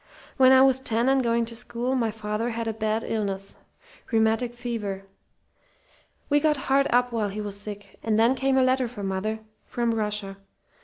When 0.35 0.51
I 0.51 0.63
was 0.63 0.81
ten 0.81 1.07
and 1.07 1.21
going 1.21 1.45
to 1.45 1.55
school 1.55 1.93
my 1.93 2.09
father 2.09 2.49
had 2.49 2.67
a 2.67 2.73
bad 2.73 3.03
illness 3.03 3.57
rheumatic 4.11 4.55
fever. 4.55 5.03
We 6.27 6.39
got 6.39 6.57
hard 6.57 6.87
up 6.91 7.11
while 7.11 7.29
he 7.29 7.39
was 7.39 7.55
sick; 7.61 7.99
and 8.01 8.19
then 8.19 8.33
came 8.33 8.57
a 8.57 8.63
letter 8.63 8.87
for 8.87 9.03
mother 9.03 9.41
from 9.63 9.93
Russia. 9.93 10.37